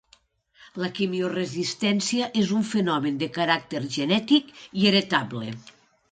La 0.83 0.87
quimioresistència 0.99 2.29
és 2.43 2.53
un 2.59 2.65
fenomen 2.69 3.19
de 3.23 3.27
caràcter 3.35 3.81
genètic 3.97 4.49
i 4.63 4.89
heretable. 4.93 5.53